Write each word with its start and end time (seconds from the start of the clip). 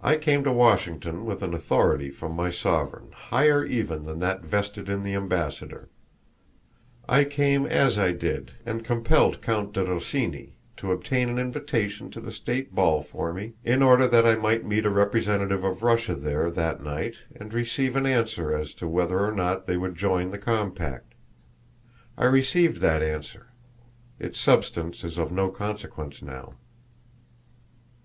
I 0.00 0.16
came 0.16 0.42
to 0.42 0.50
Washington 0.50 1.24
with 1.24 1.44
an 1.44 1.54
authority 1.54 2.10
from 2.10 2.32
my 2.34 2.50
sovereign 2.50 3.12
higher 3.12 3.64
even 3.64 4.02
than 4.04 4.18
that 4.18 4.44
vested 4.44 4.88
in 4.88 5.04
the 5.04 5.14
ambassador; 5.14 5.88
I 7.08 7.22
came 7.22 7.64
as 7.64 7.96
I 7.96 8.10
did 8.10 8.50
and 8.66 8.84
compelled 8.84 9.40
Count 9.40 9.74
di 9.74 9.82
Rosini 9.82 10.54
to 10.76 10.90
obtain 10.90 11.28
an 11.28 11.38
invitation 11.38 12.10
to 12.10 12.20
the 12.20 12.32
state 12.32 12.74
ball 12.74 13.00
for 13.00 13.32
me 13.32 13.52
in 13.62 13.80
order 13.80 14.08
that 14.08 14.26
I 14.26 14.34
might 14.34 14.66
meet 14.66 14.84
a 14.86 14.90
representative 14.90 15.62
of 15.62 15.84
Russia 15.84 16.16
there 16.16 16.50
that 16.50 16.82
night 16.82 17.14
and 17.32 17.54
receive 17.54 17.94
an 17.94 18.06
answer 18.06 18.52
as 18.52 18.74
to 18.74 18.88
whether 18.88 19.20
or 19.20 19.30
not 19.30 19.68
they 19.68 19.76
would 19.76 19.94
join 19.94 20.32
the 20.32 20.36
compact. 20.38 21.14
I 22.18 22.24
received 22.24 22.80
that 22.80 23.04
answer; 23.04 23.52
its 24.18 24.40
substance 24.40 25.04
is 25.04 25.16
of 25.16 25.30
no 25.30 25.48
consequence 25.48 26.22
now. 26.22 26.54